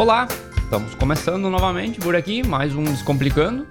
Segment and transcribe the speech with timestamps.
[0.00, 0.26] Olá,
[0.56, 3.66] estamos começando novamente por aqui, mais um Descomplicando.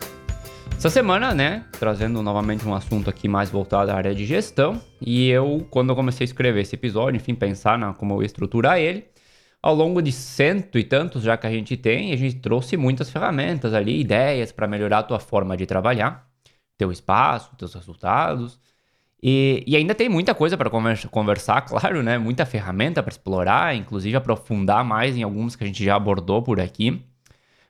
[0.77, 4.79] Essa semana, né, trazendo novamente um assunto aqui mais voltado à área de gestão.
[5.01, 8.77] E eu, quando eu comecei a escrever esse episódio, enfim, pensar na como eu estruturar
[8.77, 9.07] ele,
[9.59, 13.09] ao longo de cento e tantos já que a gente tem, a gente trouxe muitas
[13.09, 16.29] ferramentas ali, ideias para melhorar a tua forma de trabalhar,
[16.77, 18.59] teu espaço, teus resultados.
[19.21, 22.17] E, e ainda tem muita coisa para conversa, conversar, claro, né?
[22.17, 26.59] Muita ferramenta para explorar, inclusive aprofundar mais em alguns que a gente já abordou por
[26.59, 27.03] aqui.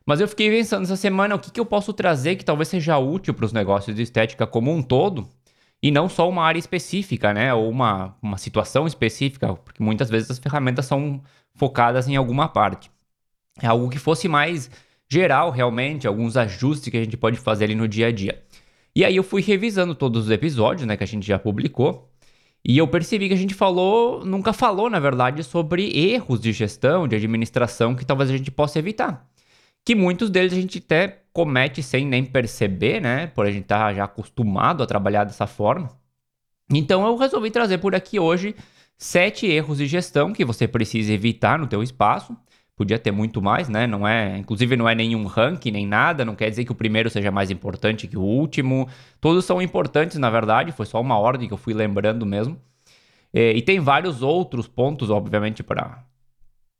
[0.05, 2.97] Mas eu fiquei pensando essa semana o que, que eu posso trazer que talvez seja
[2.97, 5.27] útil para os negócios de estética como um todo
[5.81, 7.53] e não só uma área específica, né?
[7.53, 11.21] Ou uma, uma situação específica, porque muitas vezes as ferramentas são
[11.55, 12.91] focadas em alguma parte.
[13.61, 14.69] É algo que fosse mais
[15.09, 18.41] geral, realmente, alguns ajustes que a gente pode fazer ali no dia a dia.
[18.95, 22.09] E aí eu fui revisando todos os episódios, né, que a gente já publicou,
[22.63, 27.07] e eu percebi que a gente falou, nunca falou, na verdade, sobre erros de gestão,
[27.07, 29.25] de administração que talvez a gente possa evitar.
[29.85, 33.27] Que muitos deles a gente até comete sem nem perceber, né?
[33.27, 35.89] Por a gente estar tá já acostumado a trabalhar dessa forma.
[36.71, 38.55] Então eu resolvi trazer por aqui hoje
[38.97, 42.35] sete erros de gestão que você precisa evitar no teu espaço
[42.79, 43.85] podia ter muito mais, né?
[43.85, 47.09] Não é, inclusive não é nenhum ranking nem nada, não quer dizer que o primeiro
[47.09, 48.87] seja mais importante que o último.
[49.19, 52.57] Todos são importantes, na verdade, foi só uma ordem que eu fui lembrando mesmo.
[53.33, 56.05] E, e tem vários outros pontos, obviamente, para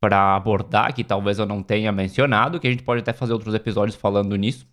[0.00, 3.54] para abordar que talvez eu não tenha mencionado, que a gente pode até fazer outros
[3.54, 4.66] episódios falando nisso.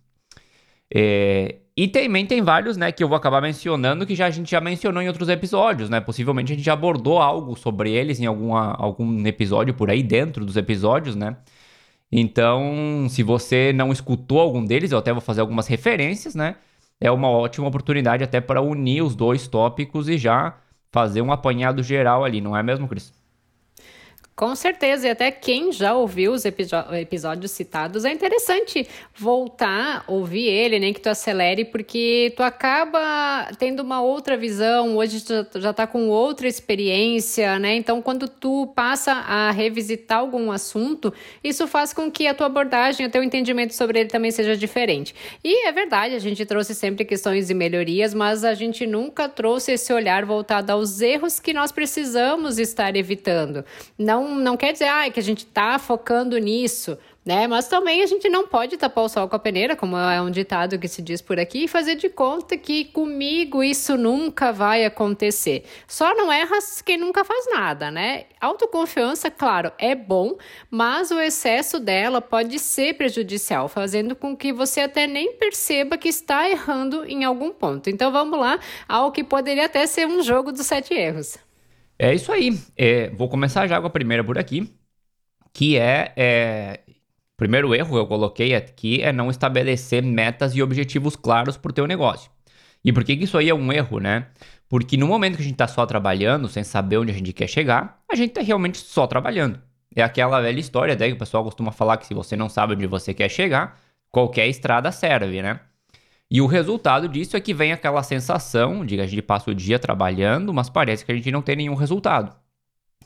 [0.94, 4.50] É, e também tem vários, né, que eu vou acabar mencionando que já a gente
[4.50, 6.00] já mencionou em outros episódios, né?
[6.00, 10.44] Possivelmente a gente já abordou algo sobre eles em alguma, algum episódio por aí dentro
[10.44, 11.36] dos episódios, né?
[12.10, 16.56] Então, se você não escutou algum deles, eu até vou fazer algumas referências, né?
[17.00, 20.58] É uma ótima oportunidade até para unir os dois tópicos e já
[20.90, 23.12] fazer um apanhado geral ali, não é mesmo, Cris?
[24.38, 30.78] Com certeza, e até quem já ouviu os episódios citados, é interessante voltar, ouvir ele,
[30.78, 35.88] nem que tu acelere, porque tu acaba tendo uma outra visão, hoje tu já tá
[35.88, 37.74] com outra experiência, né?
[37.74, 41.12] Então, quando tu passa a revisitar algum assunto,
[41.42, 45.16] isso faz com que a tua abordagem, o teu entendimento sobre ele também seja diferente.
[45.42, 49.72] E é verdade, a gente trouxe sempre questões de melhorias, mas a gente nunca trouxe
[49.72, 53.64] esse olhar voltado aos erros que nós precisamos estar evitando.
[53.98, 57.46] Não não, quer dizer ah, que a gente está focando nisso, né?
[57.46, 60.30] Mas também a gente não pode tapar o sol com a peneira, como é um
[60.30, 64.84] ditado que se diz por aqui, e fazer de conta que comigo isso nunca vai
[64.84, 65.64] acontecer.
[65.86, 68.24] Só não erra quem nunca faz nada, né?
[68.40, 70.38] Autoconfiança, claro, é bom,
[70.70, 76.08] mas o excesso dela pode ser prejudicial, fazendo com que você até nem perceba que
[76.08, 77.90] está errando em algum ponto.
[77.90, 78.58] Então vamos lá
[78.88, 81.36] ao que poderia até ser um jogo dos sete erros.
[81.98, 82.58] É isso aí.
[82.76, 84.72] É, vou começar já com a primeira por aqui,
[85.52, 86.80] que é, é
[87.36, 91.72] primeiro erro que eu coloquei aqui é não estabelecer metas e objetivos claros para o
[91.72, 92.30] teu negócio.
[92.84, 94.28] E por que, que isso aí é um erro, né?
[94.68, 97.48] Porque no momento que a gente está só trabalhando, sem saber onde a gente quer
[97.48, 99.60] chegar, a gente está realmente só trabalhando.
[99.94, 102.74] É aquela velha história até que o pessoal costuma falar que se você não sabe
[102.74, 105.60] onde você quer chegar, qualquer estrada serve, né?
[106.30, 109.54] E o resultado disso é que vem aquela sensação de que a gente passa o
[109.54, 112.36] dia trabalhando, mas parece que a gente não tem nenhum resultado.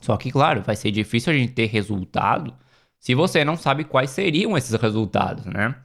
[0.01, 2.53] Só que, claro, vai ser difícil a gente ter resultado
[2.99, 5.75] se você não sabe quais seriam esses resultados, né?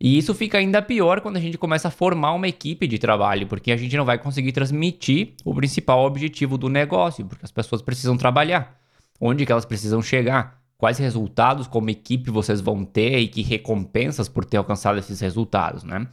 [0.00, 3.48] E isso fica ainda pior quando a gente começa a formar uma equipe de trabalho,
[3.48, 7.82] porque a gente não vai conseguir transmitir o principal objetivo do negócio, porque as pessoas
[7.82, 8.78] precisam trabalhar.
[9.20, 10.57] Onde que elas precisam chegar?
[10.78, 15.82] Quais resultados como equipe vocês vão ter e que recompensas por ter alcançado esses resultados,
[15.82, 16.06] né?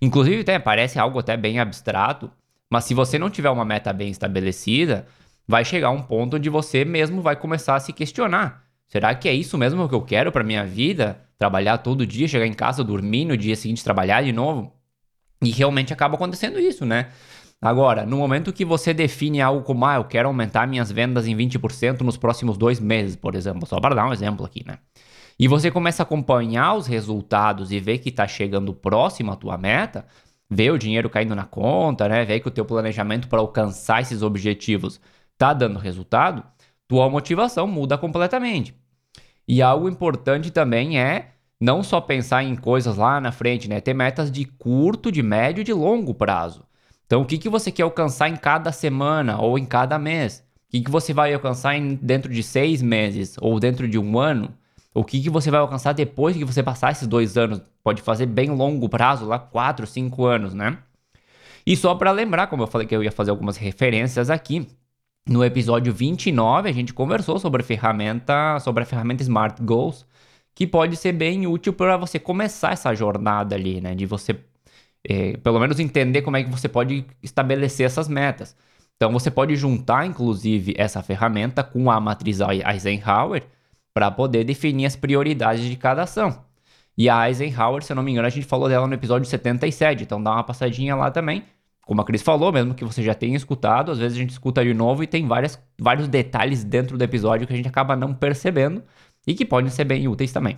[0.00, 2.30] Inclusive, até parece algo até bem abstrato,
[2.70, 5.06] mas se você não tiver uma meta bem estabelecida,
[5.46, 8.64] vai chegar um ponto onde você mesmo vai começar a se questionar.
[8.88, 11.20] Será que é isso mesmo que eu quero para minha vida?
[11.38, 14.72] Trabalhar todo dia, chegar em casa, dormir, no dia seguinte trabalhar de novo?
[15.42, 17.08] E realmente acaba acontecendo isso, né?
[17.62, 21.36] Agora, no momento que você define algo como, ah, eu quero aumentar minhas vendas em
[21.36, 24.78] 20% nos próximos dois meses, por exemplo, só para dar um exemplo aqui, né?
[25.38, 29.56] E você começa a acompanhar os resultados e ver que está chegando próximo à tua
[29.56, 30.04] meta,
[30.50, 32.24] ver o dinheiro caindo na conta, né?
[32.24, 35.00] Ver que o teu planejamento para alcançar esses objetivos
[35.32, 36.42] está dando resultado,
[36.88, 38.74] tua motivação muda completamente.
[39.46, 41.30] E algo importante também é
[41.60, 43.80] não só pensar em coisas lá na frente, né?
[43.80, 46.64] Ter metas de curto, de médio e de longo prazo.
[47.12, 50.42] Então, o que, que você quer alcançar em cada semana ou em cada mês?
[50.66, 54.18] O que, que você vai alcançar em, dentro de seis meses ou dentro de um
[54.18, 54.48] ano?
[54.94, 57.60] O que, que você vai alcançar depois que você passar esses dois anos?
[57.84, 60.78] Pode fazer bem longo prazo, lá quatro, cinco anos, né?
[61.66, 64.66] E só para lembrar, como eu falei que eu ia fazer algumas referências aqui,
[65.28, 70.06] no episódio 29 a gente conversou sobre a ferramenta, sobre a ferramenta Smart Goals,
[70.54, 73.94] que pode ser bem útil para você começar essa jornada ali, né?
[73.94, 74.34] De você,
[75.08, 78.56] é, pelo menos, entender como é que você pode estabelecer essas metas.
[78.96, 83.42] Então, você pode juntar, inclusive, essa ferramenta com a matriz Eisenhower
[83.92, 86.44] para poder definir as prioridades de cada ação.
[86.96, 90.04] E a Eisenhower, se eu não me engano, a gente falou dela no episódio 77,
[90.04, 91.44] então dá uma passadinha lá também.
[91.82, 94.62] Como a Cris falou, mesmo que você já tenha escutado, às vezes a gente escuta
[94.64, 98.14] de novo e tem várias, vários detalhes dentro do episódio que a gente acaba não
[98.14, 98.82] percebendo
[99.26, 100.56] e que podem ser bem úteis também.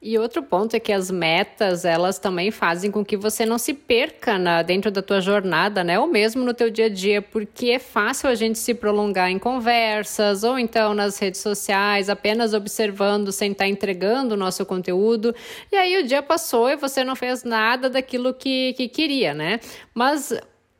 [0.00, 3.72] E outro ponto é que as metas, elas também fazem com que você não se
[3.72, 5.98] perca na, dentro da tua jornada, né?
[5.98, 9.38] Ou mesmo no teu dia a dia, porque é fácil a gente se prolongar em
[9.38, 15.34] conversas ou então nas redes sociais, apenas observando sem estar entregando o nosso conteúdo.
[15.72, 19.60] E aí o dia passou e você não fez nada daquilo que, que queria, né?
[19.94, 20.30] Mas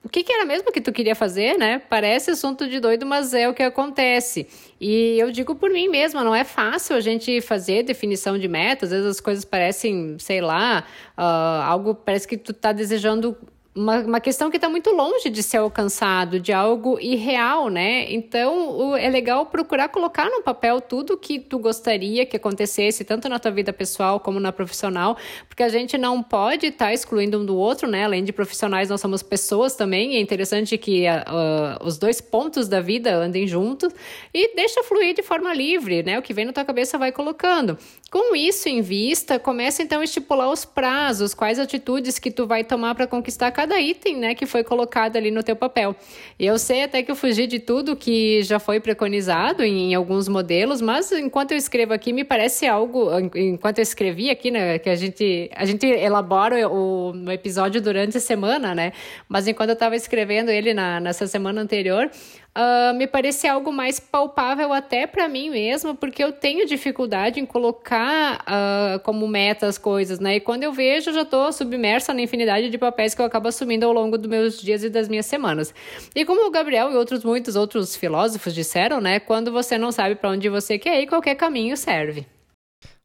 [0.06, 1.81] o que, que, era mesmo que tu queria fazer, né?
[1.81, 4.47] Parece assunto de doido, mas é o que acontece.
[4.81, 8.93] E eu digo por mim mesma, não é fácil a gente fazer definição de metas.
[8.93, 10.85] Às vezes as coisas parecem, sei lá,
[11.19, 13.37] uh, algo parece que tu tá desejando
[13.76, 18.11] uma, uma questão que está muito longe de ser alcançado, de algo irreal, né?
[18.11, 23.28] Então, o, é legal procurar colocar no papel tudo que tu gostaria que acontecesse, tanto
[23.28, 27.38] na tua vida pessoal como na profissional, porque a gente não pode estar tá excluindo
[27.38, 28.05] um do outro, né?
[28.05, 32.81] Além de profissionais, nós somos pessoas também, é interessante que uh, os dois pontos da
[32.81, 33.93] vida andem juntos
[34.32, 36.19] e deixa fluir de forma livre, né?
[36.19, 37.76] O que vem na tua cabeça vai colocando.
[38.11, 42.64] Com isso em vista, começa então a estipular os prazos, quais atitudes que tu vai
[42.64, 45.96] tomar para conquistar cada cada item, né, que foi colocado ali no teu papel.
[46.38, 50.28] Eu sei até que eu fugi de tudo que já foi preconizado em, em alguns
[50.28, 54.88] modelos, mas enquanto eu escrevo aqui, me parece algo, enquanto eu escrevi aqui, né, que
[54.88, 58.92] a gente, a gente elabora o, o episódio durante a semana, né,
[59.28, 62.08] mas enquanto eu estava escrevendo ele na, nessa semana anterior,
[62.56, 67.47] uh, me parece algo mais palpável até para mim mesma, porque eu tenho dificuldade em
[67.47, 70.37] colocar uh, como meta as coisas, né?
[70.37, 73.85] E quando eu vejo, já estou submersa na infinidade de papéis que eu acabo assumindo
[73.85, 75.75] ao longo dos meus dias e das minhas semanas.
[76.14, 79.20] E como o Gabriel e outros muitos outros filósofos disseram, né?
[79.20, 82.26] Quando você não sabe para onde você quer ir, qualquer caminho serve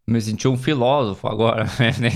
[0.07, 1.63] me senti um filósofo agora,
[1.98, 2.09] né?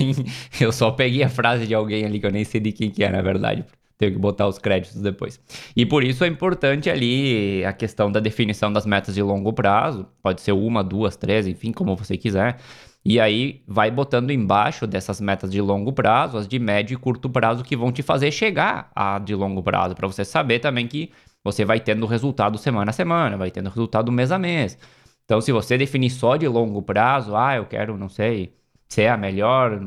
[0.59, 3.03] Eu só peguei a frase de alguém ali que eu nem sei de quem que
[3.03, 3.63] é, na verdade.
[3.97, 5.39] Tenho que botar os créditos depois.
[5.75, 10.05] E por isso é importante ali a questão da definição das metas de longo prazo.
[10.21, 12.57] Pode ser uma, duas, três, enfim, como você quiser.
[13.05, 17.29] E aí vai botando embaixo dessas metas de longo prazo, as de médio e curto
[17.29, 21.11] prazo que vão te fazer chegar a de longo prazo, para você saber também que
[21.43, 24.77] você vai tendo resultado semana a semana, vai tendo resultado mês a mês.
[25.23, 28.55] Então, se você definir só de longo prazo, ah, eu quero, não sei,
[28.89, 29.79] ser a melhor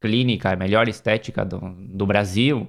[0.00, 2.68] clínica, a melhor estética do, do Brasil,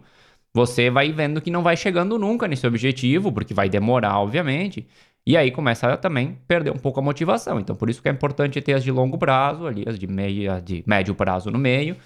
[0.53, 4.87] você vai vendo que não vai chegando nunca nesse objetivo, porque vai demorar, obviamente.
[5.25, 7.59] E aí começa a também perder um pouco a motivação.
[7.59, 10.61] Então, por isso que é importante ter as de longo prazo, ali, as de, meio,
[10.61, 11.97] de médio prazo no meio.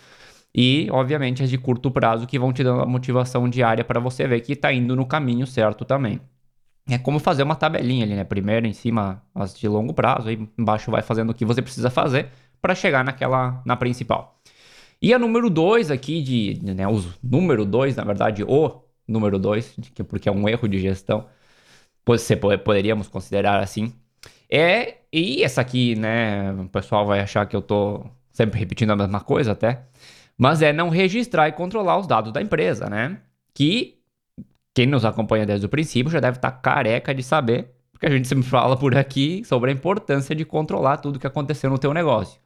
[0.54, 4.28] E, obviamente, as de curto prazo que vão te dando a motivação diária para você
[4.28, 6.20] ver que está indo no caminho certo também.
[6.90, 8.24] É como fazer uma tabelinha ali, né?
[8.24, 11.90] Primeiro em cima as de longo prazo, aí embaixo vai fazendo o que você precisa
[11.90, 12.30] fazer
[12.62, 14.41] para chegar naquela na principal.
[15.02, 19.76] E a número 2 aqui, de, né, o número 2, na verdade, o número 2,
[20.08, 21.28] porque é um erro de gestão,
[22.06, 23.94] você poderíamos considerar assim,
[24.50, 28.96] é, e essa aqui, né, o pessoal vai achar que eu tô sempre repetindo a
[28.96, 29.86] mesma coisa até,
[30.38, 33.20] mas é não registrar e controlar os dados da empresa, né?
[33.54, 34.00] Que
[34.74, 38.10] quem nos acompanha desde o princípio já deve estar tá careca de saber, porque a
[38.10, 41.94] gente sempre fala por aqui sobre a importância de controlar tudo que aconteceu no teu
[41.94, 42.40] negócio.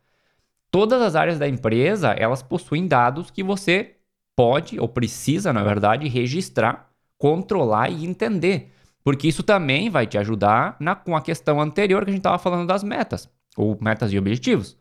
[0.76, 3.96] Todas as áreas da empresa, elas possuem dados que você
[4.36, 8.74] pode ou precisa, na verdade, registrar, controlar e entender.
[9.02, 12.38] Porque isso também vai te ajudar na, com a questão anterior que a gente estava
[12.38, 14.76] falando das metas, ou metas e objetivos.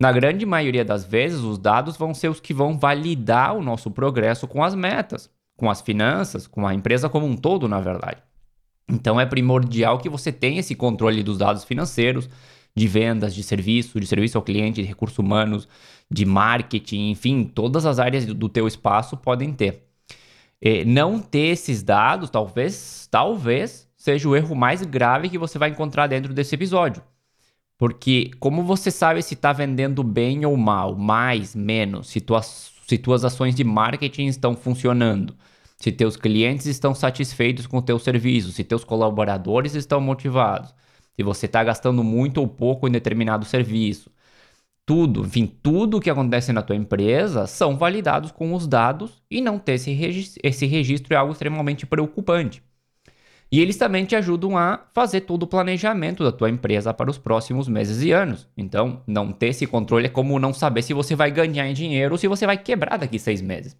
[0.00, 3.90] Na grande maioria das vezes, os dados vão ser os que vão validar o nosso
[3.90, 8.22] progresso com as metas, com as finanças, com a empresa como um todo, na verdade.
[8.88, 12.26] Então é primordial que você tenha esse controle dos dados financeiros,
[12.76, 15.66] de vendas, de serviço, de serviço ao cliente, de recursos humanos,
[16.10, 19.84] de marketing, enfim, todas as áreas do teu espaço podem ter.
[20.60, 25.70] E não ter esses dados, talvez, talvez seja o erro mais grave que você vai
[25.70, 27.02] encontrar dentro desse episódio.
[27.78, 32.98] Porque como você sabe se está vendendo bem ou mal, mais, menos, se tuas, se
[32.98, 35.34] tuas ações de marketing estão funcionando,
[35.78, 40.74] se teus clientes estão satisfeitos com o teu serviço, se teus colaboradores estão motivados,
[41.16, 44.10] se você está gastando muito ou pouco em determinado serviço.
[44.84, 49.58] Tudo, enfim, tudo que acontece na tua empresa são validados com os dados e não
[49.58, 52.62] ter esse registro, esse registro é algo extremamente preocupante.
[53.50, 57.18] E eles também te ajudam a fazer todo o planejamento da tua empresa para os
[57.18, 58.48] próximos meses e anos.
[58.56, 62.14] Então, não ter esse controle é como não saber se você vai ganhar em dinheiro
[62.14, 63.76] ou se você vai quebrar daqui seis meses.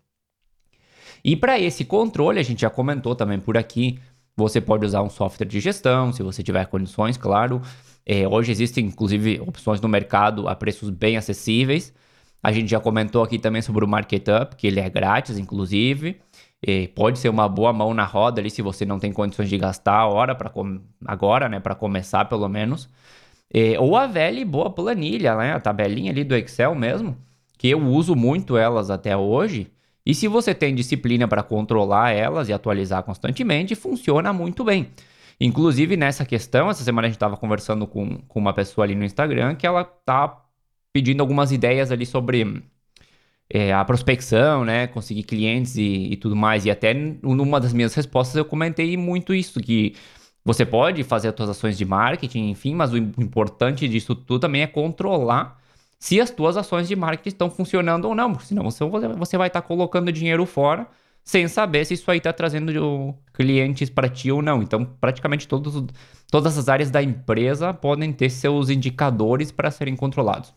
[1.25, 3.99] E para esse controle, a gente já comentou também por aqui,
[4.37, 7.62] você pode usar um software de gestão, se você tiver condições, claro.
[8.05, 11.93] É, hoje existem, inclusive, opções no mercado a preços bem acessíveis.
[12.43, 16.21] A gente já comentou aqui também sobre o Marketup, que ele é grátis, inclusive.
[16.62, 19.59] E pode ser uma boa mão na roda ali se você não tem condições de
[19.59, 20.52] gastar a hora para
[21.07, 22.88] agora, né, para começar pelo menos.
[23.52, 27.16] E, ou a velha e boa planilha, né, a tabelinha ali do Excel mesmo,
[27.59, 29.71] que eu uso muito elas até hoje.
[30.06, 34.88] E se você tem disciplina para controlar elas e atualizar constantemente, funciona muito bem.
[35.40, 39.04] Inclusive nessa questão, essa semana a gente estava conversando com, com uma pessoa ali no
[39.04, 40.44] Instagram que ela tá
[40.92, 42.62] pedindo algumas ideias ali sobre
[43.50, 44.86] é, a prospecção, né?
[44.86, 46.64] Conseguir clientes e, e, tudo mais.
[46.64, 49.94] E até numa das minhas respostas eu comentei muito isso, que
[50.44, 54.62] você pode fazer as suas ações de marketing, enfim, mas o importante disso tudo também
[54.62, 55.60] é controlar
[55.99, 59.49] se as suas ações de marketing estão funcionando ou não, porque senão você, você vai
[59.49, 60.87] estar tá colocando dinheiro fora
[61.25, 64.62] sem saber se isso aí está trazendo clientes para ti ou não.
[64.62, 65.85] Então, praticamente todos,
[66.31, 70.55] todas as áreas da empresa podem ter seus indicadores para serem controlados.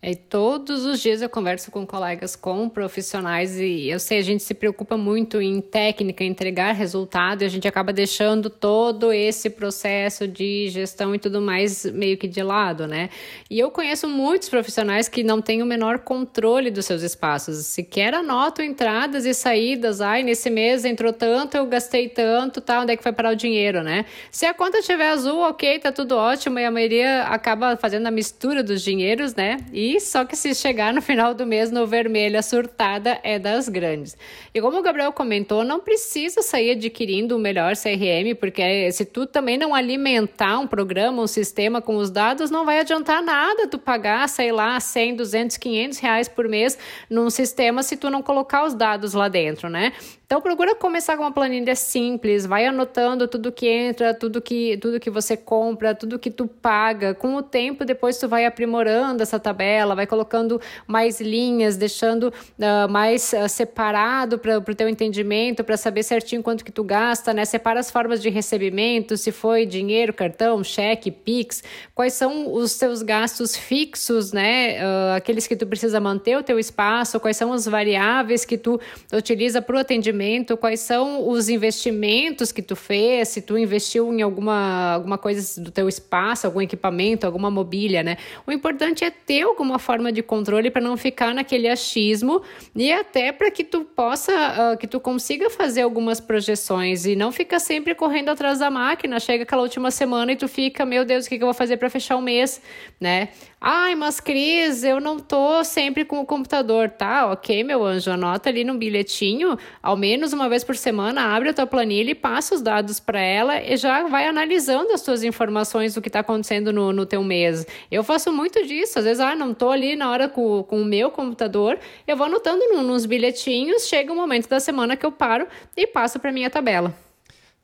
[0.00, 4.44] E todos os dias eu converso com colegas, com profissionais, e eu sei, a gente
[4.44, 9.50] se preocupa muito em técnica, em entregar resultado, e a gente acaba deixando todo esse
[9.50, 13.10] processo de gestão e tudo mais meio que de lado, né?
[13.50, 18.14] E eu conheço muitos profissionais que não têm o menor controle dos seus espaços, sequer
[18.14, 20.00] anotam entradas e saídas.
[20.00, 22.82] Ai, nesse mês entrou tanto, eu gastei tanto, tá?
[22.82, 24.04] Onde é que foi parar o dinheiro, né?
[24.30, 28.12] Se a conta estiver azul, ok, tá tudo ótimo, e a maioria acaba fazendo a
[28.12, 29.56] mistura dos dinheiros, né?
[29.72, 33.68] E só que se chegar no final do mês no vermelho, a surtada é das
[33.68, 34.16] grandes.
[34.52, 39.26] E como o Gabriel comentou, não precisa sair adquirindo o melhor CRM, porque se tu
[39.26, 43.78] também não alimentar um programa, um sistema com os dados, não vai adiantar nada tu
[43.78, 46.76] pagar, sei lá, 100, 200, 500 reais por mês
[47.08, 49.92] num sistema se tu não colocar os dados lá dentro, né?
[50.28, 55.00] Então procura começar com uma planilha simples, vai anotando tudo que entra, tudo que tudo
[55.00, 57.14] que você compra, tudo que tu paga.
[57.14, 62.86] Com o tempo depois tu vai aprimorando essa tabela, vai colocando mais linhas, deixando uh,
[62.90, 67.46] mais uh, separado para o teu entendimento, para saber certinho quanto que tu gasta, né?
[67.46, 73.00] Separa as formas de recebimento, se foi dinheiro, cartão, cheque, Pix, quais são os teus
[73.00, 74.76] gastos fixos, né?
[74.76, 78.78] Uh, aqueles que tu precisa manter o teu espaço, quais são as variáveis que tu
[79.10, 80.17] utiliza para o atendimento
[80.56, 85.70] quais são os investimentos que tu fez, se tu investiu em alguma, alguma coisa do
[85.70, 88.16] teu espaço, algum equipamento, alguma mobília, né?
[88.46, 92.42] O importante é ter alguma forma de controle para não ficar naquele achismo
[92.74, 97.32] e até para que tu possa, uh, que tu consiga fazer algumas projeções e não
[97.32, 101.26] fica sempre correndo atrás da máquina, chega aquela última semana e tu fica, meu Deus,
[101.26, 102.60] o que, que eu vou fazer para fechar o mês,
[103.00, 103.28] né?
[103.60, 107.32] Ai, mas Cris, eu não tô sempre com o computador, tá?
[107.32, 111.52] Ok, meu anjo, anota ali no bilhetinho, ao menos uma vez por semana, abre a
[111.52, 115.94] tua planilha e passa os dados para ela e já vai analisando as tuas informações
[115.94, 117.66] do que está acontecendo no, no teu mês.
[117.90, 120.84] Eu faço muito disso, às vezes, ah, não tô ali na hora com, com o
[120.84, 125.10] meu computador, eu vou anotando nos bilhetinhos, chega o um momento da semana que eu
[125.10, 126.94] paro e passo para minha tabela.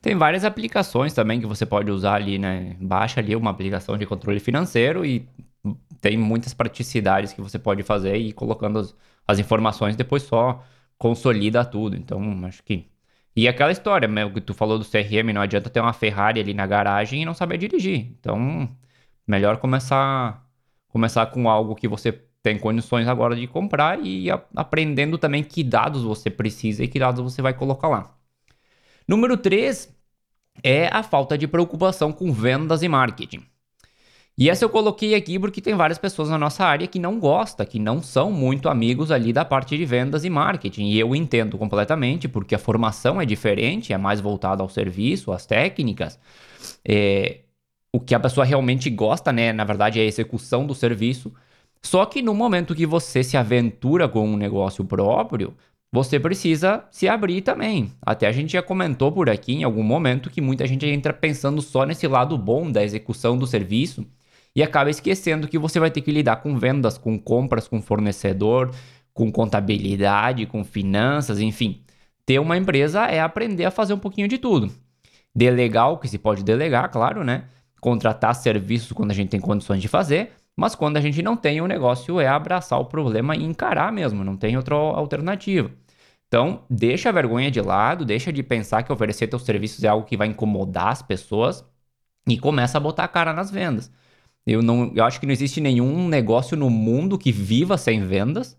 [0.01, 2.75] Tem várias aplicações também que você pode usar ali, né?
[2.79, 5.25] Baixa ali uma aplicação de controle financeiro e
[6.05, 8.95] tem muitas praticidades que você pode fazer e colocando as,
[9.27, 10.63] as informações depois só
[10.99, 11.95] consolida tudo.
[11.95, 12.87] Então, acho que.
[13.35, 16.67] E aquela história, que tu falou do CRM, não adianta ter uma Ferrari ali na
[16.67, 18.11] garagem e não saber dirigir.
[18.19, 18.69] Então,
[19.27, 20.45] melhor começar
[20.89, 22.11] começar com algo que você
[22.43, 27.21] tem condições agora de comprar e aprendendo também que dados você precisa e que dados
[27.21, 28.15] você vai colocar lá.
[29.07, 29.91] Número 3
[30.63, 33.43] é a falta de preocupação com vendas e marketing.
[34.37, 37.65] E essa eu coloquei aqui porque tem várias pessoas na nossa área que não gostam,
[37.65, 40.87] que não são muito amigos ali da parte de vendas e marketing.
[40.87, 45.45] E eu entendo completamente, porque a formação é diferente, é mais voltada ao serviço, às
[45.45, 46.19] técnicas.
[46.85, 47.39] É,
[47.93, 49.53] o que a pessoa realmente gosta, né?
[49.53, 51.33] Na verdade, é a execução do serviço.
[51.81, 55.53] Só que no momento que você se aventura com um negócio próprio,
[55.93, 57.93] você precisa se abrir também.
[58.01, 61.61] Até a gente já comentou por aqui em algum momento que muita gente entra pensando
[61.61, 64.05] só nesse lado bom da execução do serviço
[64.55, 68.73] e acaba esquecendo que você vai ter que lidar com vendas, com compras, com fornecedor,
[69.13, 71.83] com contabilidade, com finanças, enfim.
[72.25, 74.71] Ter uma empresa é aprender a fazer um pouquinho de tudo.
[75.35, 77.45] Delegar o que se pode delegar, claro, né?
[77.81, 81.61] Contratar serviços quando a gente tem condições de fazer, mas quando a gente não tem,
[81.61, 85.69] o negócio é abraçar o problema e encarar mesmo, não tem outra alternativa.
[86.27, 90.05] Então, deixa a vergonha de lado, deixa de pensar que oferecer teus serviços é algo
[90.05, 91.63] que vai incomodar as pessoas
[92.27, 93.91] e começa a botar a cara nas vendas.
[94.45, 98.57] Eu, não, eu acho que não existe nenhum negócio no mundo que viva sem vendas.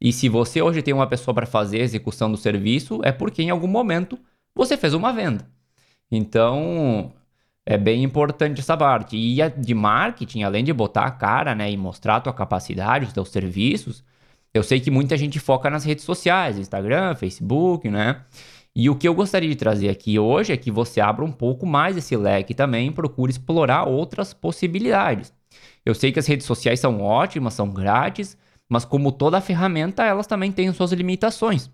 [0.00, 3.42] E se você hoje tem uma pessoa para fazer a execução do serviço, é porque
[3.42, 4.18] em algum momento
[4.54, 5.48] você fez uma venda.
[6.10, 7.12] Então,
[7.66, 9.16] é bem importante essa parte.
[9.16, 13.12] E de marketing, além de botar a cara, né, e mostrar a tua capacidade, os
[13.12, 14.04] teus serviços,
[14.52, 18.22] eu sei que muita gente foca nas redes sociais, Instagram, Facebook, né?
[18.76, 21.64] E o que eu gostaria de trazer aqui hoje é que você abra um pouco
[21.64, 25.32] mais esse leque também procure explorar outras possibilidades.
[25.86, 28.36] Eu sei que as redes sociais são ótimas, são grátis,
[28.68, 31.70] mas como toda ferramenta, elas também têm suas limitações.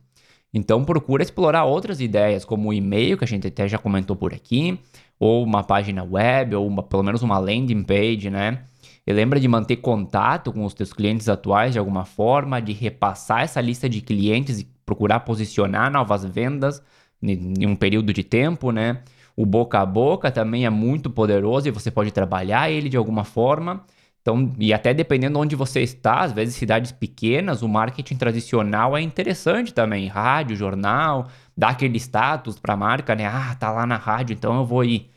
[0.52, 4.35] Então procura explorar outras ideias, como o e-mail, que a gente até já comentou por
[4.35, 4.78] aqui,
[5.19, 8.64] ou uma página web, ou uma, pelo menos uma landing page, né?
[9.07, 13.42] E lembra de manter contato com os teus clientes atuais de alguma forma, de repassar
[13.42, 16.83] essa lista de clientes procurar posicionar novas vendas
[17.23, 19.03] em um período de tempo, né?
[19.37, 23.23] O boca a boca também é muito poderoso e você pode trabalhar ele de alguma
[23.25, 23.85] forma.
[24.21, 28.97] Então, e até dependendo de onde você está, às vezes cidades pequenas, o marketing tradicional
[28.97, 30.09] é interessante também.
[30.09, 33.27] Rádio, jornal, dá aquele status para a marca, né?
[33.27, 35.11] Ah, tá lá na rádio, então eu vou ir.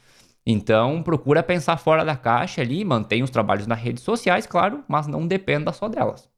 [0.46, 5.08] Então, procura pensar fora da caixa ali, mantém os trabalhos nas redes sociais, claro, mas
[5.08, 6.32] não dependa só delas.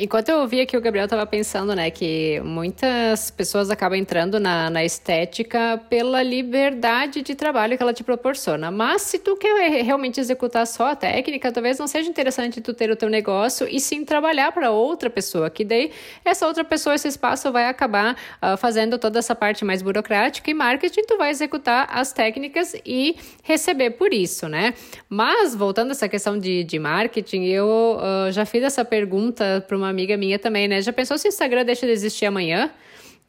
[0.00, 4.70] Enquanto eu ouvia que o Gabriel estava pensando, né, que muitas pessoas acabam entrando na,
[4.70, 8.70] na estética pela liberdade de trabalho que ela te proporciona.
[8.70, 12.92] Mas se tu quer realmente executar só a técnica, talvez não seja interessante tu ter
[12.92, 15.90] o teu negócio e sim trabalhar para outra pessoa, que daí
[16.24, 20.54] essa outra pessoa, esse espaço vai acabar uh, fazendo toda essa parte mais burocrática e
[20.54, 24.74] marketing, tu vai executar as técnicas e receber por isso, né?
[25.08, 29.76] Mas, voltando a essa questão de, de marketing, eu uh, já fiz essa pergunta para
[29.76, 30.80] uma uma amiga minha também, né?
[30.82, 32.70] Já pensou se o Instagram deixa de existir amanhã?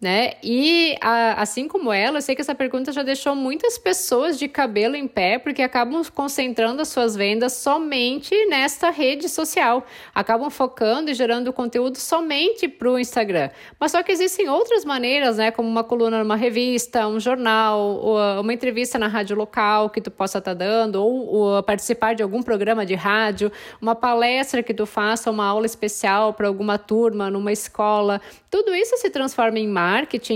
[0.01, 0.33] Né?
[0.41, 4.47] E a, assim como ela, eu sei que essa pergunta já deixou muitas pessoas de
[4.47, 9.85] cabelo em pé, porque acabam concentrando as suas vendas somente nesta rede social.
[10.15, 13.49] Acabam focando e gerando conteúdo somente para o Instagram.
[13.77, 15.51] Mas só que existem outras maneiras, né?
[15.51, 18.01] Como uma coluna numa revista, um jornal,
[18.39, 22.23] uma entrevista na rádio local que tu possa estar tá dando, ou, ou participar de
[22.23, 27.29] algum programa de rádio, uma palestra que tu faça, uma aula especial para alguma turma,
[27.29, 28.21] numa escola.
[28.49, 29.88] Tudo isso se transforma em marketing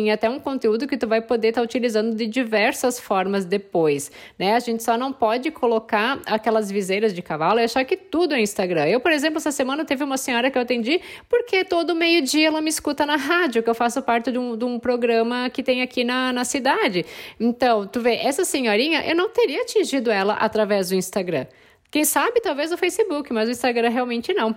[0.06, 4.12] e até um conteúdo que tu vai poder estar tá utilizando de diversas formas depois,
[4.38, 4.56] né?
[4.56, 8.42] A gente só não pode colocar aquelas viseiras de cavalo e achar que tudo é
[8.42, 8.88] Instagram.
[8.88, 12.62] Eu, por exemplo, essa semana teve uma senhora que eu atendi porque todo meio-dia ela
[12.62, 15.82] me escuta na rádio, que eu faço parte de um, de um programa que tem
[15.82, 17.06] aqui na, na cidade.
[17.40, 21.46] Então, tu vê, essa senhorinha, eu não teria atingido ela através do Instagram.
[21.94, 24.56] Quem sabe, talvez o Facebook, mas o Instagram realmente não.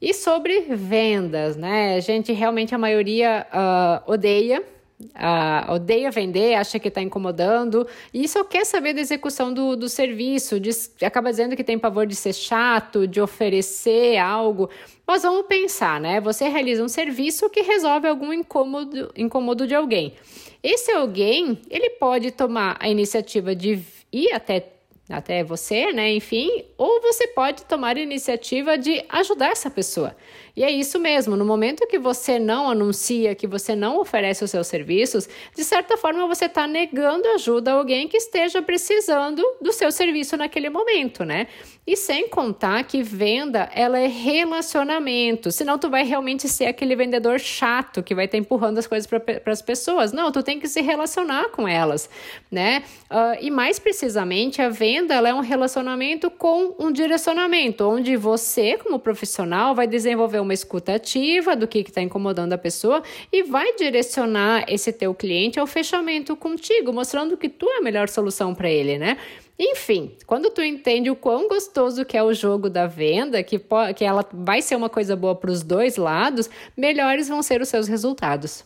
[0.00, 1.96] E sobre vendas, né?
[1.96, 4.62] A gente realmente, a maioria uh, odeia
[4.98, 9.90] Uh, odeia vender, acha que está incomodando e só quer saber da execução do, do
[9.90, 14.70] serviço, diz, acaba dizendo que tem pavor de ser chato, de oferecer algo.
[15.06, 16.18] Mas vamos pensar, né?
[16.22, 20.14] Você realiza um serviço que resolve algum incômodo, incômodo de alguém.
[20.62, 24.75] Esse alguém, ele pode tomar a iniciativa de ir até
[25.08, 26.12] até você, né?
[26.12, 30.16] Enfim, ou você pode tomar a iniciativa de ajudar essa pessoa.
[30.56, 34.50] E é isso mesmo, no momento que você não anuncia, que você não oferece os
[34.50, 39.70] seus serviços, de certa forma você está negando ajuda a alguém que esteja precisando do
[39.70, 41.46] seu serviço naquele momento, né?
[41.86, 47.38] E sem contar que venda, ela é relacionamento, senão tu vai realmente ser aquele vendedor
[47.38, 50.10] chato que vai estar tá empurrando as coisas para as pessoas.
[50.10, 52.08] Não, tu tem que se relacionar com elas,
[52.50, 52.82] né?
[53.10, 58.78] Uh, e mais precisamente, a venda ela é um relacionamento com um direcionamento, onde você,
[58.78, 63.74] como profissional, vai desenvolver uma escuta ativa do que está incomodando a pessoa e vai
[63.74, 68.70] direcionar esse teu cliente ao fechamento contigo, mostrando que tu é a melhor solução para
[68.70, 69.18] ele, né?
[69.58, 73.60] Enfim, quando tu entende o quão gostoso que é o jogo da venda, que,
[73.94, 77.68] que ela vai ser uma coisa boa para os dois lados, melhores vão ser os
[77.68, 78.64] seus resultados.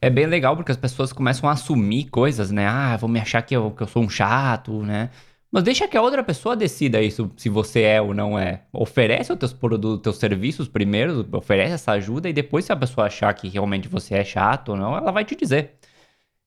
[0.00, 2.66] É bem legal porque as pessoas começam a assumir coisas, né?
[2.66, 5.10] Ah, vou me achar que eu, que eu sou um chato, né?
[5.56, 8.64] Mas deixa que a outra pessoa decida isso, se você é ou não é.
[8.70, 13.06] Oferece os teus produtos, teus serviços primeiro, oferece essa ajuda e depois se a pessoa
[13.06, 15.78] achar que realmente você é chato ou não, ela vai te dizer.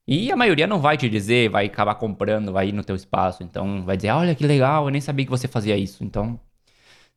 [0.07, 3.41] E a maioria não vai te dizer, vai acabar comprando, vai ir no teu espaço.
[3.41, 6.03] Então vai dizer, olha que legal, eu nem sabia que você fazia isso.
[6.03, 6.39] Então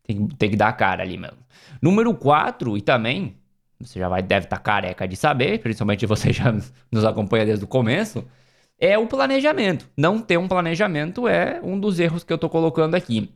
[0.03, 1.37] tem, tem que dar a cara ali mesmo.
[1.83, 3.37] Número 4, e também,
[3.79, 6.55] você já vai, deve estar tá careca de saber, principalmente você já
[6.91, 8.27] nos acompanha desde o começo
[8.83, 9.89] é o planejamento.
[9.97, 13.33] Não ter um planejamento é um dos erros que eu estou colocando aqui.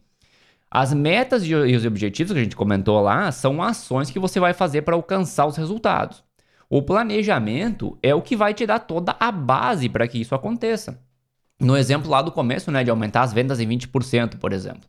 [0.68, 4.52] As metas e os objetivos que a gente comentou lá são ações que você vai
[4.52, 6.24] fazer para alcançar os resultados.
[6.68, 11.00] O planejamento é o que vai te dar toda a base para que isso aconteça.
[11.60, 14.82] No exemplo lá do começo, né, de aumentar as vendas em 20%, por exemplo.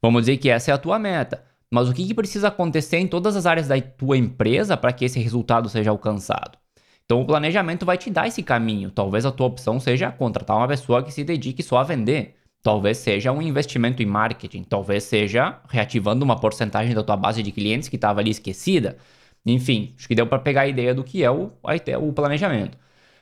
[0.00, 1.42] Vamos dizer que essa é a tua meta.
[1.68, 5.04] Mas o que, que precisa acontecer em todas as áreas da tua empresa para que
[5.04, 6.56] esse resultado seja alcançado?
[7.04, 8.90] Então o planejamento vai te dar esse caminho.
[8.90, 12.36] Talvez a tua opção seja contratar uma pessoa que se dedique só a vender.
[12.62, 14.64] Talvez seja um investimento em marketing.
[14.64, 18.96] Talvez seja reativando uma porcentagem da tua base de clientes que estava ali esquecida.
[19.44, 21.52] Enfim, acho que deu para pegar a ideia do que é o,
[22.00, 22.78] o planejamento.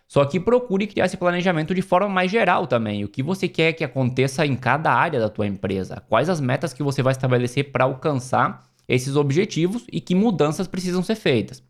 [0.06, 3.02] Só que procure criar esse planejamento de forma mais geral também.
[3.02, 6.02] O que você quer que aconteça em cada área da tua empresa?
[6.08, 11.02] Quais as metas que você vai estabelecer para alcançar esses objetivos e que mudanças precisam
[11.02, 11.62] ser feitas?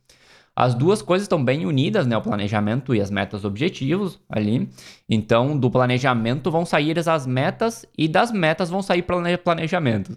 [0.55, 2.17] As duas coisas estão bem unidas, né?
[2.17, 4.69] O planejamento e as metas objetivos ali.
[5.09, 10.17] Então, do planejamento vão sair as metas e das metas vão sair planejamento.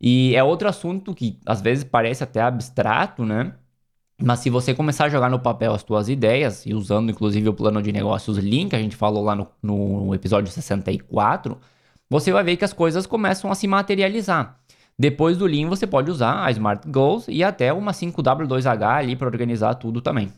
[0.00, 3.54] E é outro assunto que às vezes parece até abstrato, né?
[4.20, 7.54] Mas se você começar a jogar no papel as tuas ideias, e usando inclusive o
[7.54, 11.58] plano de negócios Lean, que a gente falou lá no, no episódio 64,
[12.10, 14.60] você vai ver que as coisas começam a se materializar.
[15.02, 19.26] Depois do Lean, você pode usar a Smart Goals e até uma 5W2H ali para
[19.26, 20.30] organizar tudo também.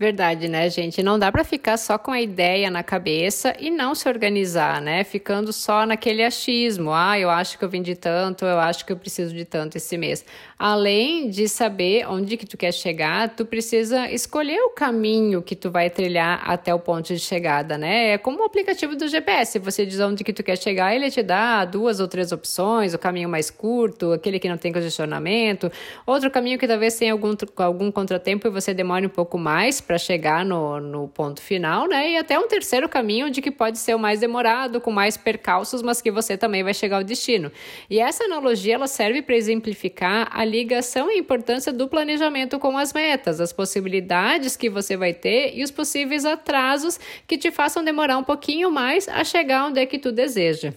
[0.00, 1.02] Verdade, né, gente?
[1.02, 5.04] Não dá para ficar só com a ideia na cabeça e não se organizar, né?
[5.04, 6.90] Ficando só naquele achismo.
[6.90, 9.98] Ah, eu acho que eu vendi tanto, eu acho que eu preciso de tanto esse
[9.98, 10.24] mês.
[10.58, 15.70] Além de saber onde que tu quer chegar, tu precisa escolher o caminho que tu
[15.70, 18.12] vai trilhar até o ponto de chegada, né?
[18.12, 19.58] É como o aplicativo do GPS.
[19.58, 22.98] Você diz onde que tu quer chegar, ele te dá duas ou três opções, o
[22.98, 25.70] caminho mais curto, aquele que não tem congestionamento,
[26.06, 29.98] outro caminho que talvez tenha algum, algum contratempo e você demore um pouco mais para
[29.98, 32.12] chegar no, no ponto final, né?
[32.12, 35.82] E até um terceiro caminho de que pode ser o mais demorado, com mais percalços,
[35.82, 37.50] mas que você também vai chegar ao destino.
[37.90, 42.92] E essa analogia ela serve para exemplificar a ligação e importância do planejamento com as
[42.92, 48.16] metas, as possibilidades que você vai ter e os possíveis atrasos que te façam demorar
[48.16, 50.72] um pouquinho mais a chegar onde é que tu deseja.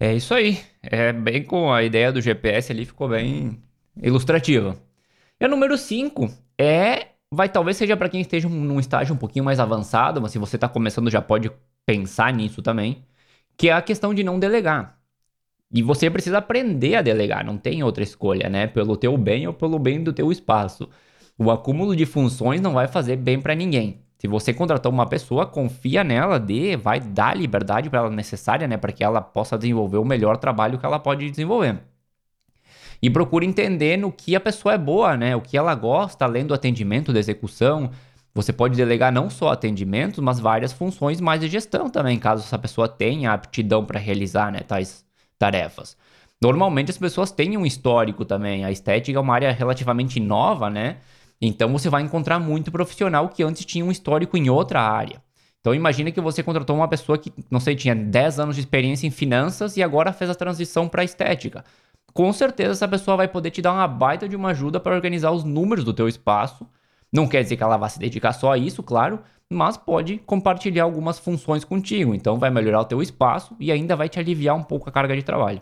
[0.00, 0.58] É isso aí.
[0.82, 3.62] É bem com a ideia do GPS ali, ficou bem
[4.02, 4.74] ilustrativa.
[5.38, 9.44] E a número 5 é vai talvez seja para quem esteja num estágio um pouquinho
[9.44, 11.50] mais avançado, mas se você está começando já pode
[11.86, 13.02] pensar nisso também,
[13.56, 14.98] que é a questão de não delegar.
[15.74, 18.66] E você precisa aprender a delegar, não tem outra escolha, né?
[18.66, 20.88] Pelo teu bem ou pelo bem do teu espaço.
[21.38, 24.02] O acúmulo de funções não vai fazer bem para ninguém.
[24.18, 28.68] Se você contratou uma pessoa, confia nela, dê, vai dar a liberdade para ela necessária,
[28.68, 31.80] né, para que ela possa desenvolver o melhor trabalho que ela pode desenvolver
[33.02, 35.34] e procura entender no que a pessoa é boa, né?
[35.34, 37.90] O que ela gosta, além do atendimento, da execução.
[38.32, 42.58] Você pode delegar não só atendimentos, mas várias funções mais de gestão também, caso essa
[42.58, 45.04] pessoa tenha aptidão para realizar né, tais
[45.36, 45.96] tarefas.
[46.40, 48.64] Normalmente as pessoas têm um histórico também.
[48.64, 50.98] A estética é uma área relativamente nova, né?
[51.40, 55.20] Então você vai encontrar muito profissional que antes tinha um histórico em outra área.
[55.60, 59.06] Então imagina que você contratou uma pessoa que, não sei, tinha 10 anos de experiência
[59.06, 61.64] em finanças e agora fez a transição para estética
[62.12, 65.30] com certeza essa pessoa vai poder te dar uma baita de uma ajuda para organizar
[65.30, 66.66] os números do teu espaço.
[67.12, 69.20] Não quer dizer que ela vá se dedicar só a isso, claro,
[69.50, 72.14] mas pode compartilhar algumas funções contigo.
[72.14, 75.14] Então vai melhorar o teu espaço e ainda vai te aliviar um pouco a carga
[75.14, 75.60] de trabalho.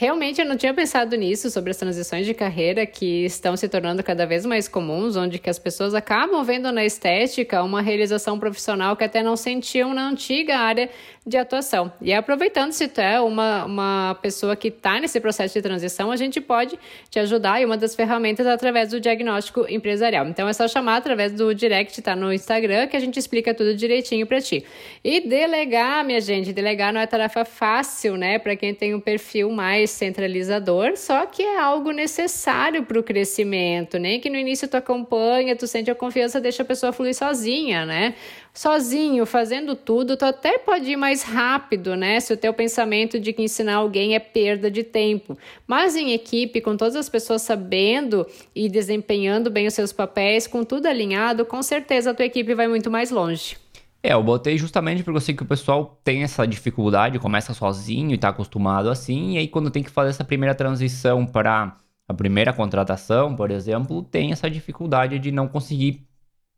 [0.00, 4.02] Realmente eu não tinha pensado nisso, sobre as transições de carreira que estão se tornando
[4.02, 8.96] cada vez mais comuns, onde que as pessoas acabam vendo na estética uma realização profissional
[8.96, 10.88] que até não sentiam na antiga área
[11.26, 11.92] de atuação.
[12.00, 16.16] E aproveitando se tu é uma, uma pessoa que está nesse processo de transição, a
[16.16, 16.78] gente pode
[17.10, 20.26] te ajudar e uma das ferramentas é através do diagnóstico empresarial.
[20.26, 23.74] Então é só chamar através do direct, tá no Instagram, que a gente explica tudo
[23.74, 24.64] direitinho para ti.
[25.04, 29.50] E delegar, minha gente, delegar não é tarefa fácil, né, para quem tem um perfil
[29.50, 34.76] mais centralizador, só que é algo necessário para o crescimento, nem que no início tu
[34.76, 38.14] acompanha, tu sente a confiança, deixa a pessoa fluir sozinha, né?
[38.52, 42.18] Sozinho, fazendo tudo, tu até pode ir mais rápido, né?
[42.18, 45.38] Se o teu pensamento de que ensinar alguém é perda de tempo.
[45.66, 50.64] Mas em equipe, com todas as pessoas sabendo e desempenhando bem os seus papéis, com
[50.64, 53.56] tudo alinhado, com certeza a tua equipe vai muito mais longe.
[54.02, 58.12] É, eu botei justamente porque eu sei que o pessoal tem essa dificuldade, começa sozinho
[58.12, 61.76] e tá acostumado assim, e aí quando tem que fazer essa primeira transição para
[62.08, 66.06] a primeira contratação, por exemplo, tem essa dificuldade de não conseguir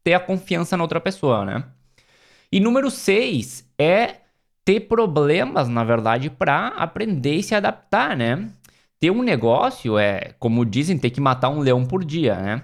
[0.05, 1.65] ter a confiança na outra pessoa, né?
[2.53, 4.17] E número 6 é
[4.65, 8.49] ter problemas, na verdade, para aprender e se adaptar, né?
[9.01, 12.63] Ter um negócio é, como dizem, ter que matar um leão por dia, né?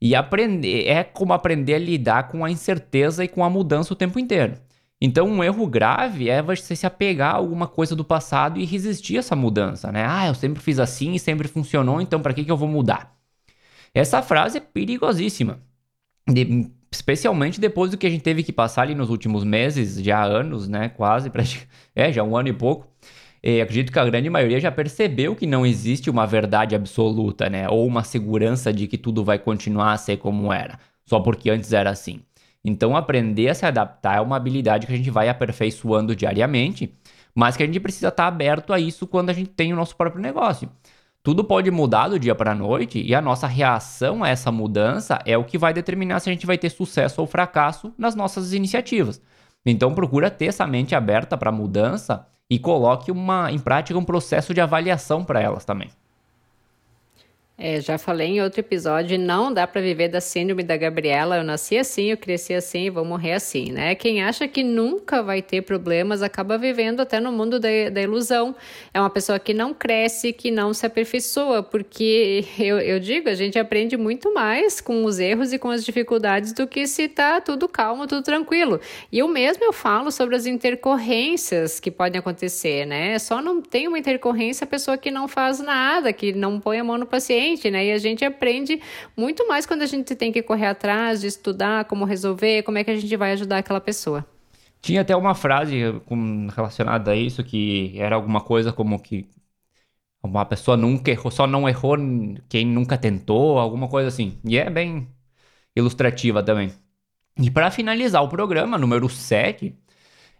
[0.00, 3.96] E aprender é como aprender a lidar com a incerteza e com a mudança o
[3.96, 4.54] tempo inteiro.
[5.00, 9.16] Então, um erro grave é você se apegar a alguma coisa do passado e resistir
[9.16, 10.04] a essa mudança, né?
[10.06, 13.16] Ah, eu sempre fiz assim e sempre funcionou, então para que, que eu vou mudar?
[13.94, 15.60] Essa frase é perigosíssima.
[16.28, 20.22] De, especialmente depois do que a gente teve que passar ali nos últimos meses, já
[20.22, 20.88] anos, né?
[20.88, 21.30] Quase,
[21.94, 22.88] é, já um ano e pouco.
[23.42, 27.68] E acredito que a grande maioria já percebeu que não existe uma verdade absoluta, né?
[27.68, 31.72] Ou uma segurança de que tudo vai continuar a ser como era, só porque antes
[31.72, 32.20] era assim.
[32.62, 36.94] Então, aprender a se adaptar é uma habilidade que a gente vai aperfeiçoando diariamente,
[37.34, 39.96] mas que a gente precisa estar aberto a isso quando a gente tem o nosso
[39.96, 40.68] próprio negócio.
[41.22, 45.18] Tudo pode mudar do dia para a noite e a nossa reação a essa mudança
[45.26, 48.54] é o que vai determinar se a gente vai ter sucesso ou fracasso nas nossas
[48.54, 49.20] iniciativas.
[49.66, 54.04] Então, procura ter essa mente aberta para a mudança e coloque uma, em prática um
[54.04, 55.90] processo de avaliação para elas também.
[57.62, 61.36] É, já falei em outro episódio, não dá para viver da síndrome da Gabriela.
[61.36, 63.94] Eu nasci assim, eu cresci assim, vou morrer assim, né?
[63.94, 68.56] Quem acha que nunca vai ter problemas acaba vivendo até no mundo da, da ilusão.
[68.94, 73.34] É uma pessoa que não cresce, que não se aperfeiçoa, porque eu, eu digo, a
[73.34, 77.42] gente aprende muito mais com os erros e com as dificuldades do que se tá
[77.42, 78.80] tudo calmo, tudo tranquilo.
[79.12, 83.18] E eu mesmo eu falo sobre as intercorrências que podem acontecer, né?
[83.18, 86.84] Só não tem uma intercorrência a pessoa que não faz nada, que não põe a
[86.84, 87.86] mão no paciente né?
[87.86, 88.80] E a gente aprende
[89.16, 92.84] muito mais quando a gente tem que correr atrás de estudar como resolver, como é
[92.84, 94.24] que a gente vai ajudar aquela pessoa.
[94.80, 95.78] Tinha até uma frase
[96.54, 99.26] relacionada a isso que era alguma coisa como que
[100.22, 101.96] uma pessoa nunca errou, só não errou
[102.48, 104.38] quem nunca tentou, alguma coisa assim.
[104.44, 105.08] E é bem
[105.74, 106.72] ilustrativa também.
[107.38, 109.74] E para finalizar o programa, número 7,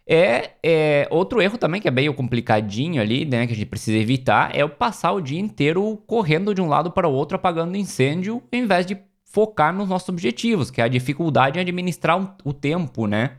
[0.07, 3.97] é, é, outro erro também que é meio complicadinho ali, né, que a gente precisa
[3.97, 7.77] evitar, é o passar o dia inteiro correndo de um lado para o outro apagando
[7.77, 12.51] incêndio, em vez de focar nos nossos objetivos, que é a dificuldade em administrar o
[12.51, 13.37] tempo, né?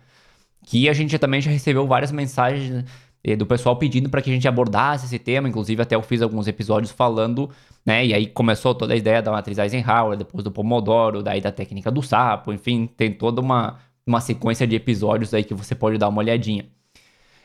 [0.65, 2.85] Que a gente também já recebeu várias mensagens
[3.23, 6.23] eh, do pessoal pedindo para que a gente abordasse esse tema, inclusive até eu fiz
[6.23, 7.51] alguns episódios falando,
[7.85, 8.07] né?
[8.07, 11.91] E aí começou toda a ideia da matriz Eisenhower, depois do Pomodoro, daí da técnica
[11.91, 16.09] do sapo, enfim, tem toda uma uma sequência de episódios aí que você pode dar
[16.09, 16.67] uma olhadinha.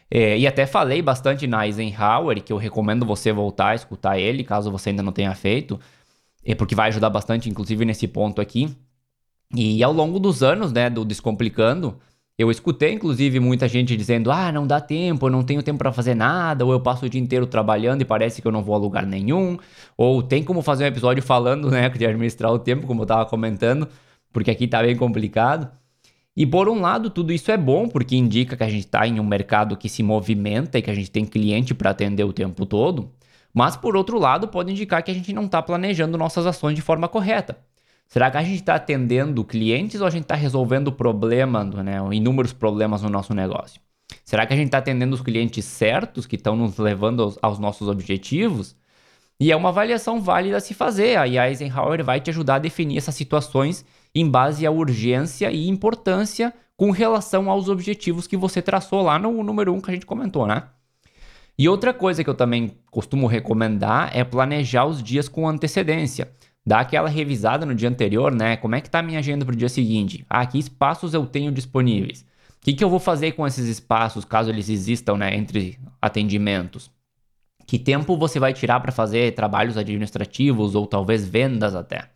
[0.09, 4.43] É, e até falei bastante na Eisenhower, que eu recomendo você voltar a escutar ele,
[4.43, 5.79] caso você ainda não tenha feito,
[6.43, 8.69] é porque vai ajudar bastante, inclusive nesse ponto aqui.
[9.55, 11.97] E ao longo dos anos, né, do Descomplicando,
[12.37, 15.91] eu escutei, inclusive, muita gente dizendo: ah, não dá tempo, eu não tenho tempo para
[15.91, 18.75] fazer nada, ou eu passo o dia inteiro trabalhando e parece que eu não vou
[18.75, 19.57] a lugar nenhum,
[19.97, 23.25] ou tem como fazer um episódio falando, né, de administrar o tempo, como eu tava
[23.25, 23.87] comentando,
[24.31, 25.69] porque aqui tá bem complicado.
[26.37, 29.19] E por um lado, tudo isso é bom, porque indica que a gente está em
[29.19, 32.63] um mercado que se movimenta e que a gente tem cliente para atender o tempo
[32.63, 33.11] todo.
[33.51, 36.81] Mas por outro lado, pode indicar que a gente não está planejando nossas ações de
[36.83, 37.57] forma correta.
[38.07, 42.53] Será que a gente está atendendo clientes ou a gente está resolvendo problemas, né, inúmeros
[42.53, 43.81] problemas no nosso negócio?
[44.23, 47.57] Será que a gente está atendendo os clientes certos que estão nos levando aos, aos,
[47.57, 48.75] nossos objetivos?
[49.39, 51.17] E é uma avaliação válida a se fazer.
[51.17, 56.53] A Eisenhower vai te ajudar a definir essas situações em base à urgência e importância
[56.75, 60.05] com relação aos objetivos que você traçou lá no número 1 um que a gente
[60.05, 60.63] comentou, né?
[61.57, 66.29] E outra coisa que eu também costumo recomendar é planejar os dias com antecedência.
[66.63, 68.57] Dar aquela revisada no dia anterior, né?
[68.57, 70.23] Como é que tá a minha agenda para o dia seguinte?
[70.29, 72.21] Ah, que espaços eu tenho disponíveis?
[72.61, 75.35] O que, que eu vou fazer com esses espaços, caso eles existam, né?
[75.35, 76.91] Entre atendimentos?
[77.65, 82.09] Que tempo você vai tirar para fazer trabalhos administrativos ou talvez vendas até?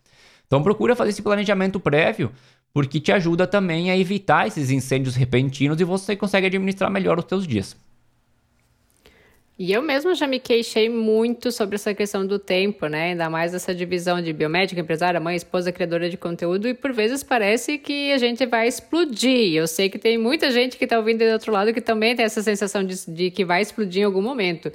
[0.52, 2.30] Então procura fazer esse planejamento prévio,
[2.74, 7.24] porque te ajuda também a evitar esses incêndios repentinos e você consegue administrar melhor os
[7.26, 7.74] seus dias.
[9.62, 13.12] E eu mesma já me queixei muito sobre essa questão do tempo, né?
[13.12, 17.22] Ainda mais essa divisão de biomédica, empresária, mãe, esposa, criadora de conteúdo, e por vezes
[17.22, 19.54] parece que a gente vai explodir.
[19.54, 22.26] Eu sei que tem muita gente que está ouvindo do outro lado que também tem
[22.26, 24.72] essa sensação de, de que vai explodir em algum momento.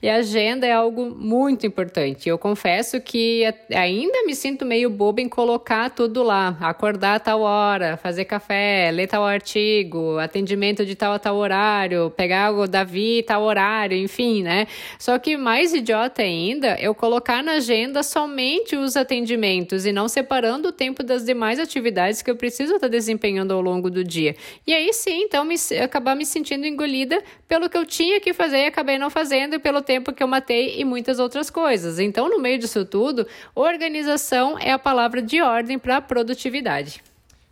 [0.00, 2.28] E a agenda é algo muito importante.
[2.28, 3.42] Eu confesso que
[3.74, 6.56] ainda me sinto meio boba em colocar tudo lá.
[6.60, 12.12] Acordar a tal hora, fazer café, ler tal artigo, atendimento de tal a tal horário,
[12.16, 14.66] pegar o Davi tal horário, enfim, né?
[14.98, 20.68] Só que mais idiota ainda, eu colocar na agenda somente os atendimentos e não separando
[20.68, 24.36] o tempo das demais atividades que eu preciso estar desempenhando ao longo do dia.
[24.66, 28.58] E aí sim, então, me, acabar me sentindo engolida pelo que eu tinha que fazer
[28.58, 31.98] e acabei não fazendo pelo tempo que eu matei e muitas outras coisas.
[31.98, 37.07] Então, no meio disso tudo, organização é a palavra de ordem para a produtividade.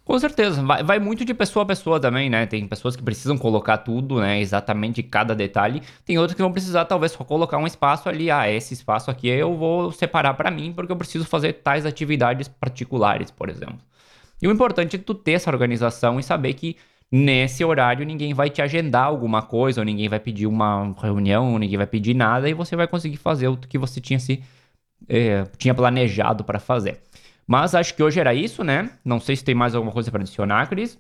[0.07, 2.47] Com certeza, vai, vai, muito de pessoa a pessoa também, né?
[2.47, 4.41] Tem pessoas que precisam colocar tudo, né?
[4.41, 5.83] Exatamente cada detalhe.
[6.05, 8.31] Tem outras que vão precisar, talvez, só colocar um espaço ali.
[8.31, 12.47] Ah, esse espaço aqui eu vou separar para mim, porque eu preciso fazer tais atividades
[12.47, 13.81] particulares, por exemplo.
[14.41, 16.77] E o importante é tu ter essa organização e saber que
[17.11, 21.59] nesse horário ninguém vai te agendar alguma coisa, ou ninguém vai pedir uma reunião, ou
[21.59, 24.41] ninguém vai pedir nada, e você vai conseguir fazer o que você tinha se
[25.09, 27.01] é, tinha planejado para fazer.
[27.47, 28.91] Mas acho que hoje era isso, né?
[29.05, 30.99] Não sei se tem mais alguma coisa para adicionar, Cris.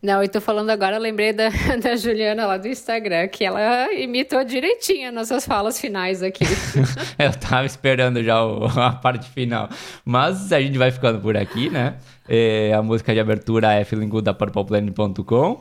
[0.00, 1.48] Não, e tô falando agora, lembrei da,
[1.82, 6.44] da Juliana lá do Instagram, que ela imitou direitinho nossas falas finais aqui.
[7.18, 9.68] eu tava esperando já o, a parte final.
[10.04, 11.96] Mas a gente vai ficando por aqui, né?
[12.28, 15.60] É, a música de abertura é Good da PurplePlanet.com.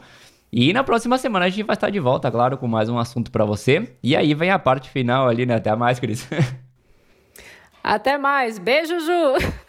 [0.52, 3.32] E na próxima semana a gente vai estar de volta, claro, com mais um assunto
[3.32, 3.92] para você.
[4.04, 5.56] E aí vem a parte final ali, né?
[5.56, 6.28] Até mais, Cris.
[7.88, 8.60] Até mais.
[8.60, 9.58] Beijo, Ju!